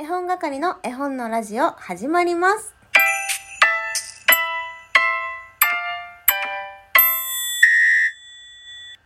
[0.00, 2.74] 絵本係の絵本のラジオ始まります。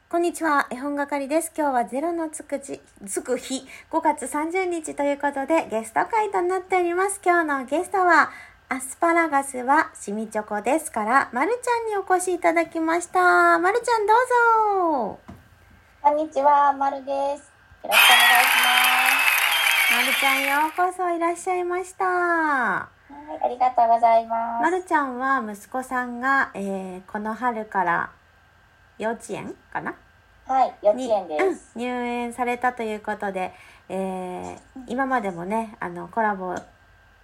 [0.08, 1.50] こんにちは、絵本係です。
[1.58, 7.20] 今日はゼロのつくじ、つく日、5月30日ということでゲスト会となっております。
[7.24, 8.30] 今日のゲストは、
[8.68, 13.58] アスパラガスはしみチョコですから、まるちゃんにお越しいただきました。
[13.58, 14.16] まるちゃんどう
[15.08, 15.18] ぞ。
[16.02, 17.10] こんにちは、まるです。
[17.10, 17.50] よろしく
[17.82, 17.98] お願いし
[18.62, 18.93] ます
[20.04, 22.04] るちゃんようこそいらっしゃいました。
[22.04, 22.88] は
[23.40, 24.62] い、ありがとうございます。
[24.62, 28.10] まるちゃんは息子さんが、えーこの春から
[28.98, 29.94] 幼稚園かな？
[30.46, 31.72] はい、幼稚に園です。
[31.74, 33.54] うん、入園されたということで、
[33.88, 36.54] えー今までもねあのコラボ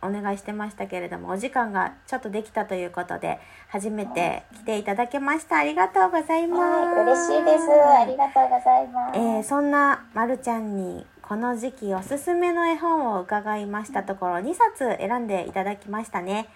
[0.02, 7.64] お願いしてましたけれどもお時間がちょっとできたということで初めて来ていただきましたありがとうございます、はい、嬉しいです。
[7.70, 9.18] ありがとうございます。
[9.18, 16.48] えーそんなまるちゃんにこの時期おすすめの絵本を伺いましたところ2冊選んでいただきましたね。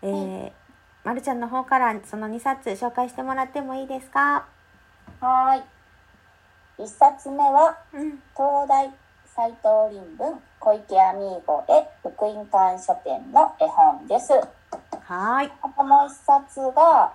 [0.00, 0.52] えー
[1.04, 4.46] まるちゃんの方からその2冊紹介してもらってもいいですか？
[5.20, 5.62] はい。
[6.82, 8.12] 一冊目は、うん。
[8.34, 8.90] 東大
[9.26, 14.32] 斉藤林文小池アミーゴへ福音館書店の絵本です。
[14.32, 15.52] はーい。
[15.60, 17.12] あともう一冊が、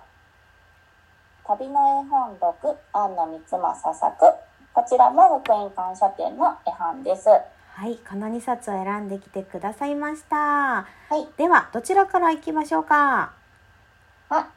[1.48, 4.51] 旅の絵本読、庵野光政作。
[4.74, 7.28] こちらも福音館書店の絵本です。
[7.28, 7.98] はい。
[8.08, 10.36] この2冊を選んできてくださいました。
[10.36, 11.28] はい。
[11.36, 13.32] では、どちらから行きましょうか？
[14.30, 14.48] あ、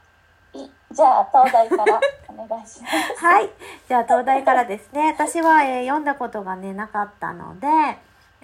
[0.53, 1.99] い、じゃあ東大から
[2.29, 3.25] お願いします。
[3.25, 3.49] はい。
[3.89, 5.11] じゃあ、東大からですね。
[5.11, 7.67] 私は、えー読んだことがね、なかったので、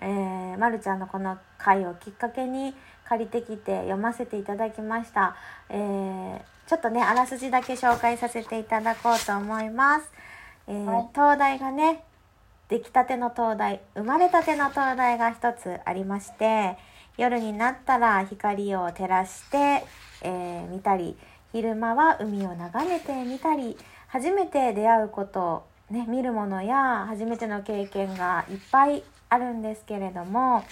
[0.01, 5.35] えー、まるちゃんのこの回をきっかけに借りてきて読ませていただきました。
[5.69, 10.11] えー、ちょっとね、あらすじだけ紹介させていただこうと思います。
[10.67, 12.03] えーはい東大がね、
[12.69, 16.77] 出来たての灯台生まれたての灯台が一つありまして
[17.17, 19.83] 夜になったら光を照らして、
[20.21, 21.17] えー見たり
[21.51, 23.77] 昼間は海を眺めてみたり
[24.07, 30.63] 初めて出会うこと、ね、見るものや初めての経験がいっぱいあるんですけれども、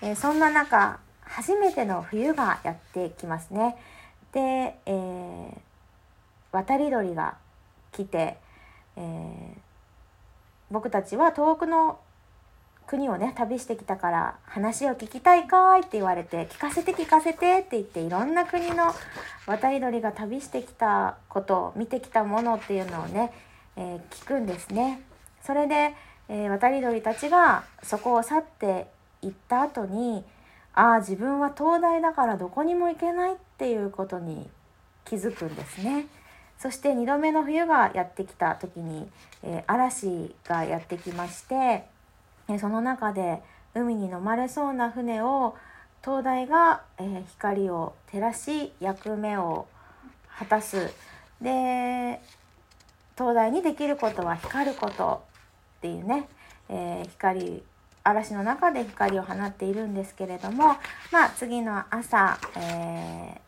[0.00, 3.76] えーそんな中初めての冬がやってきますね。
[4.32, 5.58] で、えー
[6.52, 7.36] 渡り鳥が
[7.92, 8.36] 来て、
[8.96, 9.62] えー
[10.70, 12.00] 僕たちは遠くの
[12.86, 18.94] 国をね旅してきたから話を聞きたいかいって言われて聞かせて聞かせてって言っていろんな国の
[19.46, 23.32] 渡り鳥が旅してきたこと見てきたものっていうのをね、
[23.76, 25.02] えー聞くんですね。
[25.42, 25.94] それで、
[26.28, 28.86] えー渡り鳥たちがそこを去って
[29.20, 30.24] いった後に
[30.74, 34.48] ああ自分は東大だからどこにも行けないっていうことに
[35.04, 36.06] 気づくんですね。
[36.62, 39.08] そして2度目の冬がやってきた時に、
[39.42, 41.84] えー嵐がやってきまして、
[42.48, 43.42] えその中で
[43.74, 45.56] 海に飲まれそうな船を
[46.02, 49.66] 灯台が、え光を照らし役目を
[50.38, 50.94] 果たす。
[51.40, 52.20] で
[53.16, 55.24] 灯台にできることは光ること
[55.78, 56.28] っていうね、
[56.68, 57.64] えー光
[58.04, 60.76] 嵐の中で光を放っているんですけれども
[61.10, 63.40] まあ次の朝、え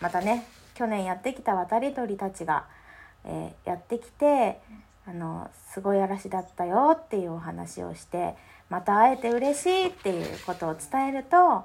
[0.00, 0.46] ーまたね
[0.82, 2.64] 去年やってきた渡り鳥たちが、
[3.24, 4.60] えーやってきて
[5.06, 8.34] あのすごい嵐だったよっていうお話をして
[8.68, 11.64] また会えて嬉しいっていうことを伝えるとあ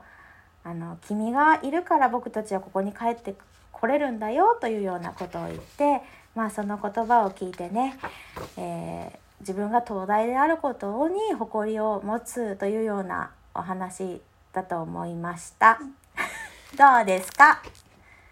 [0.65, 3.33] の君がいるから僕たちはここに帰って
[3.71, 6.01] これるんだよというようなことを言って
[6.35, 7.97] まあその言葉を聞いてね、
[8.55, 14.19] えー自分が東大であることに誇りを持つというようなお話
[14.51, 15.79] だと思いました。
[16.75, 17.61] どうですか？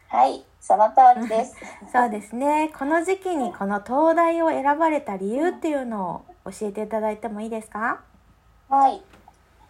[0.10, 1.56] はい、その通りです。
[1.94, 2.72] そうですね。
[2.78, 8.00] この時期にこの東大を選ばれた理由っていうのを教えていただいてもいいですか？
[8.68, 9.04] はい。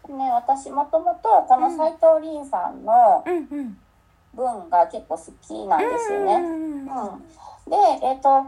[0.08, 3.24] ね、私もともとこの斉藤林さんの。
[4.34, 6.42] 文が結構好きなんですよね。
[7.68, 8.44] で、えっ、と、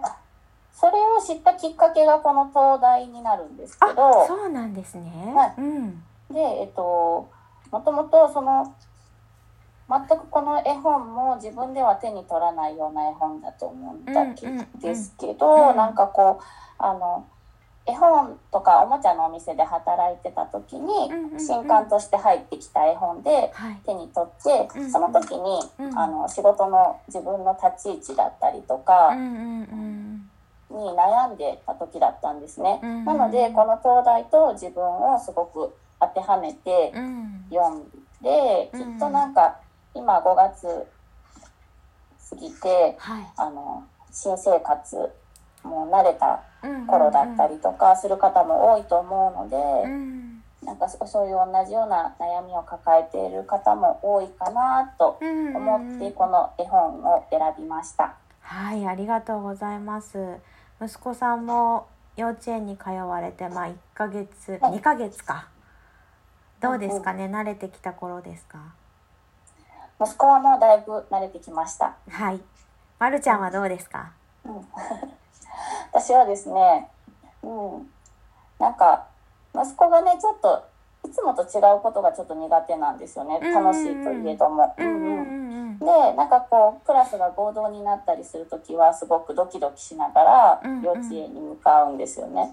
[0.74, 5.34] それを知ったきっかけがこの東大になるんですけあ、ど、そうなんですね。
[5.34, 6.04] はいうん。
[6.30, 7.28] で、えっ、と、
[7.72, 8.74] もともとその、
[9.90, 14.36] 全くこの絵本も自分では手に取らないような絵本だと思ったん
[14.80, 16.44] ですけど、うんなんかこう、
[16.78, 17.26] あの、
[17.86, 23.78] 絵本とかおもちゃのお店で働いてた時にうんうんうん新刊として入ってきた絵本ではい。
[23.86, 30.30] 手に取ってうんその時にうんあの仕事の自分の立ち位置だったりとかうんうん
[30.70, 30.78] うん。
[30.78, 32.82] に悩んでた時だったんですね。
[32.84, 37.46] うんなのでこの東大と自分をすごく当てはめてうん。
[37.50, 37.84] 読ん
[38.22, 39.62] でうんきっとなんか
[39.98, 40.68] 今5月
[42.30, 43.28] 過ぎてはい。
[43.38, 44.96] あの新生活
[45.64, 47.48] もう慣れたうんうんうん頃だった。
[47.48, 49.58] りとかする方も多いと思うので。
[49.58, 50.44] うん。
[50.64, 58.16] なんかそそういう同じような悩みを抱えている方も多いかなとうん思ってこの絵本を選びました。
[58.42, 60.18] はい、ありがとうございます。
[60.82, 65.48] 息子さんも幼稚園に通われて、まあ1ヶ月、はい2ヶ月か。
[66.60, 68.58] どうですかね、慣れてきた頃ですか？
[70.00, 71.96] 息子はもうだいぶ慣れてきました。
[72.10, 72.40] はい。
[73.00, 74.12] まるちゃんはどうですか？
[74.46, 74.68] うん
[75.92, 76.90] 私はですね、
[77.44, 77.90] うん、
[78.60, 79.06] なんか
[79.56, 80.64] 息子がねちょっと
[81.04, 84.74] いつもと違うことがちょっと苦手なんですよね楽しいといえども。
[84.78, 92.52] でなんかこうクラスが合同になったりする時はすごくドキドキしながら幼稚園に向かうんですよね。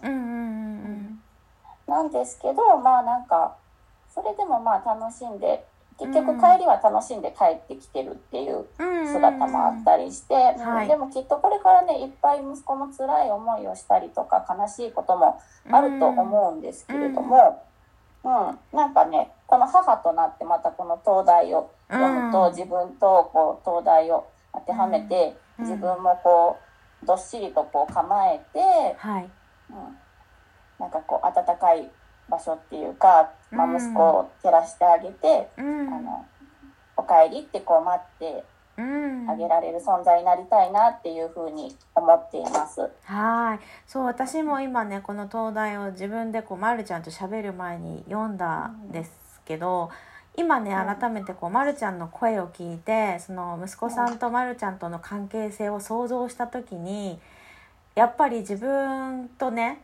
[1.87, 3.56] なんですけどまあなんか
[4.08, 5.67] それでもまあ楽しんで
[5.99, 8.99] 結局うん帰りは楽しんで帰ってきてるっていううん。
[9.00, 9.12] うん。
[9.12, 10.35] 姿もあったりして、
[10.88, 17.62] でもきっとこれからねいっぱい息子も辛い思いをしたりとか悲しいこともあると思うんですけれども、
[18.25, 18.76] うん。
[18.76, 25.64] なんかねこの母となってまたこの東大を読むと、うん自分とこう東大を当てはめて、うん。
[25.64, 26.58] 自分もこ
[27.02, 28.61] うどっしりとこう構えて、
[28.99, 29.31] はい。
[29.70, 29.96] うん、
[30.79, 31.91] なんかこう温かい
[32.29, 35.94] 場所っていうか、まあ、うん息子を照らしてあげて、うん。
[35.94, 36.26] あの
[36.97, 38.44] お帰りってこう待って
[38.76, 39.31] うん。
[39.31, 42.91] あげられる存在になりたいなっていうふうに思っています。
[43.05, 43.65] はい。
[43.87, 49.12] そう、私も今ね、この東大を自分でこう、まるちゃんと喋る前に読んだんです
[49.44, 49.91] けど、
[50.37, 57.20] 今ね、うん改めてこう、まるちゃんの声を聞いて、その息子さんとまるちゃんとの関係性を想像した時に、
[57.94, 59.82] やっぱり自分とね、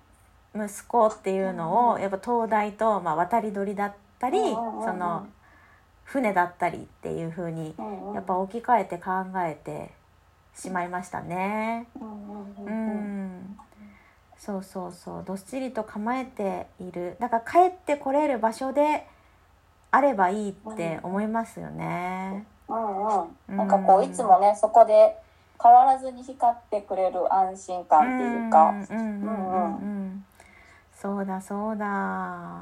[0.54, 5.26] 息子っていうのを、うんやっぱ東大と、まあ、渡り鳥だったり、その、
[6.04, 8.14] 船だったりっていう風に、うんうん。
[8.14, 9.92] やっぱ置き換えて考えて
[10.54, 11.86] しまいましたね。
[12.00, 12.04] う
[12.70, 13.56] ん
[14.36, 15.24] そうそうそう。
[15.26, 17.16] どっしりと構えている。
[17.20, 19.06] だから帰ってこれる場所で
[19.90, 22.46] あればいいって思いますよね。
[22.68, 25.16] うんなんかこういつもねそこで
[25.62, 29.22] 変わらずに光ってくれる安心感っていうか、うんうん。
[29.22, 30.24] うんうんうん
[31.00, 32.60] そうだそうだ。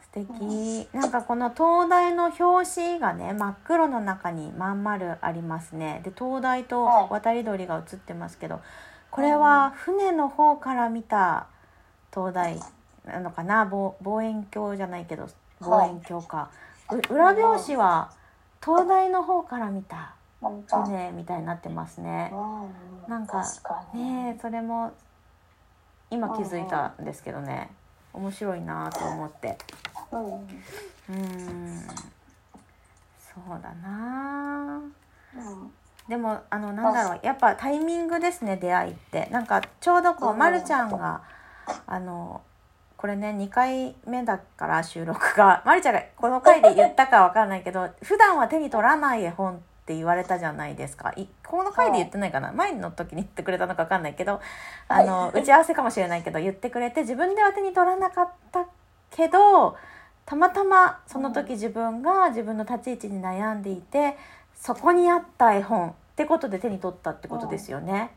[0.00, 0.88] 素敵。
[0.92, 6.00] なんかこの灯台の表紙がね真っ黒の中にまん丸ありますね。
[6.04, 8.60] で灯台とはい渡り鳥が映ってますけど
[9.10, 11.48] これは船の方から見た
[12.12, 12.60] 灯台
[13.04, 13.64] なのかな？
[13.64, 15.28] 望望遠鏡じゃないけど
[15.60, 16.50] 望遠鏡か、
[16.92, 18.12] う裏表紙は
[18.60, 22.30] 灯台の方から見た船みたいになってますね。
[22.32, 23.42] うん、なんか
[23.94, 24.92] ねえそれも
[26.10, 27.70] 今気づいたんですけどね。
[28.12, 29.58] 面白いなと思って。
[30.12, 30.18] う
[31.12, 31.80] ん。
[33.18, 34.80] そうだな。
[35.34, 35.72] うん。
[36.08, 37.20] でもあのなんだろう。
[37.22, 39.28] やっぱタイミングですね出会いって。
[39.30, 41.22] なんかちょうどこう、うんまるちゃんが
[41.86, 42.40] あの
[42.96, 45.62] これね2回目だから収録が。
[45.66, 51.10] まるちゃんがこの回で言ったかわかんないけど普段は手に取らない絵本って言われたじゃないですか。
[51.16, 52.52] いこの回で言ってないかな？
[52.52, 54.40] 前の時に言ってくれたのかわかんないけど
[54.88, 58.66] あの打ち合わせかもしれないけど言ってくれて自分では手に取らなかった
[59.10, 59.76] けど
[60.24, 64.16] たまたまその時自分が自分の立ち位置に悩んでいて
[64.54, 68.10] そこにあった絵本ってことで手に取ったってことですよね。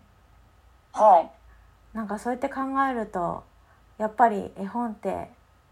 [0.94, 1.30] はい。
[1.96, 3.44] なんかそうやって考えると
[3.98, 5.30] やっぱり絵本って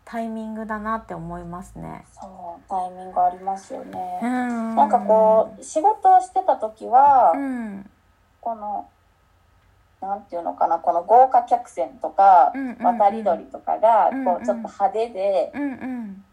[0.10, 2.06] タイミングだなって思いますね。
[2.14, 4.76] そうタイミングありますよね、うん。
[4.78, 7.90] なんかこう仕事をしてた時は、うん。
[8.40, 8.88] この
[10.00, 12.84] なんていうのかなこの豪華客船とか、うんうんうん。
[13.00, 14.26] 渡り鳥とかがうんうん。
[14.26, 16.24] こうちょっと派手で、うんうん。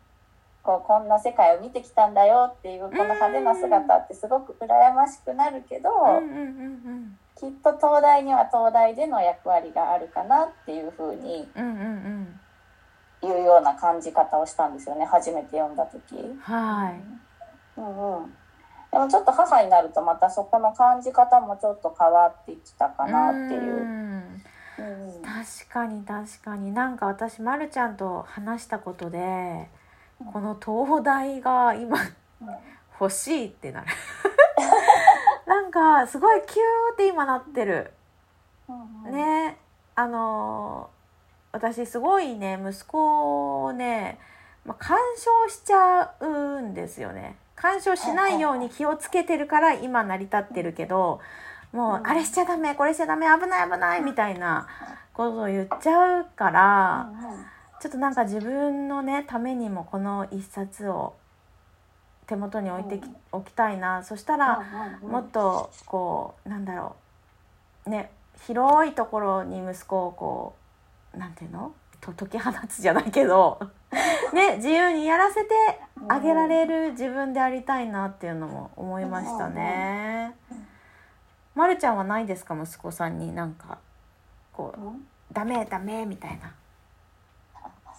[0.62, 11.49] こうこんな世界を見てきたんだよっていうこの派手な姿ってすごく羨ましくなるけど、うんうんうんきっと東大には東大での役割があるかなっていうふうに
[13.25, 15.04] いうような感じ方をしたんですよね。
[15.04, 16.16] 初めて読んだ時。
[16.40, 17.81] はい。
[17.81, 18.33] うんうん、
[18.93, 23.62] でもちょっと母になるとまたそこの感じ方もちょっと変わってきたかなっていう。
[23.62, 24.43] ん
[24.78, 25.23] うん。
[25.23, 26.73] 確かに確かに。
[26.73, 29.69] なんか私まるちゃんと話したことで
[30.33, 31.97] この東大が今
[33.00, 33.87] 欲しいってなる。
[35.47, 37.93] なんかすごいキューって今なってる。
[39.04, 39.59] ね。
[39.97, 41.03] あのー
[41.54, 44.18] 私すごいね息子をね、
[44.66, 47.37] まあ、干渉しちゃうんですよね。
[47.54, 51.20] 干渉しないように気をつけてるから今成り立ってるけど
[51.73, 52.06] もう、うん。
[52.08, 54.66] あれしちゃダメこれしちゃダメ危ない危ないみたいな
[55.12, 57.08] ことを言っちゃうから、
[57.80, 61.14] ちょっとなんか自分のねためにもこの一冊を
[62.26, 63.16] 手元に置いてき、うん。
[63.30, 64.02] おきたいな。
[64.02, 64.61] そしたら、
[65.02, 66.96] もっとこうなんだろ
[67.87, 67.90] う。
[67.90, 68.11] ね
[68.46, 70.63] 広いところに息子をこう
[71.18, 71.73] なんていうの？
[72.00, 73.59] と解き放つじゃないけど
[74.35, 75.49] ね自由にやらせて
[76.06, 80.35] あげられる自分でありたいなっていうのも思いましたね。
[81.54, 82.54] まるちゃんはないですか？
[82.61, 83.78] 息子さんになんか
[84.52, 84.80] こう
[85.33, 86.52] ダメダメみたいな。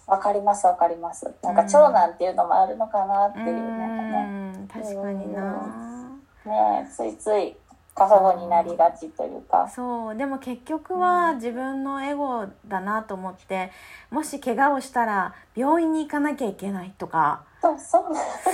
[0.06, 1.28] わかりますわかります。
[1.42, 4.82] なんか長男っていうのもあるのかなっていうなんかね。
[4.84, 5.52] 確かにな。
[6.44, 7.56] ねついつい
[7.96, 9.66] 過保護になりがちというか。
[9.74, 13.72] そうでも結局は自分のエゴだなと思って、
[14.10, 17.44] もし怪我をしたら病院に行かなきゃいけないとか。
[17.62, 18.04] そうそう。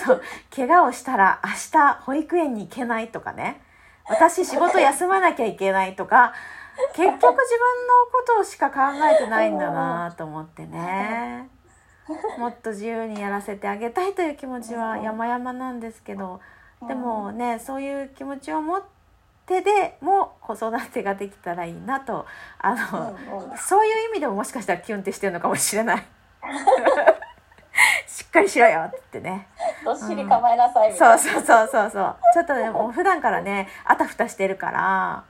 [0.06, 0.22] そう
[0.54, 3.60] 怪我をしたら明日保育園に行けないとかね。
[4.08, 6.32] 私仕事休まなきゃいけないとか。
[6.94, 7.36] 結局自分の
[8.12, 8.80] ことしか考
[9.12, 11.48] えてないんだなと思ってね。
[12.38, 16.40] もっと自由にやらせてあげたいという気持ちは山々なんですけど。
[16.88, 18.82] でもねそういう気持ちを持っ
[19.52, 22.26] てでも子育てができたらいいなと
[22.58, 23.16] あの、
[23.56, 26.06] そういう意味でももしかしたらキュンってしてるのかもしれない。
[28.06, 29.48] しっかりしろよってね。
[29.84, 31.18] どっしり構えなさいみたいな。
[31.18, 32.16] そうそうそうそうそう。
[32.34, 35.24] ちょっとでも普段からね、あたふたしてるから、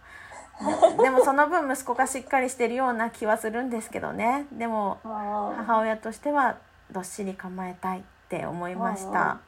[1.03, 4.47] でもその分息子がしっかりしてるような気はするんですけどね。
[4.53, 6.57] でも母親としては
[6.91, 9.39] どっしり構えたいって思いました。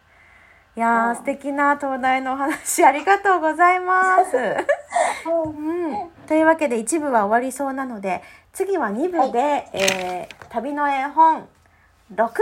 [0.76, 4.36] いやー、素敵な東大のお話ありがとうございます。
[5.24, 11.48] うん、というわけで一部は終わりそうなので次は2部で、はい、えー、旅の絵本
[12.12, 12.32] 6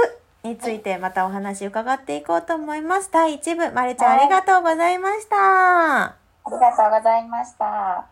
[0.44, 3.10] についてまたお話伺っていこうと思います。
[3.12, 6.04] 第1部、まるちゃんありがとうございました。
[6.04, 8.11] ありがとうございました。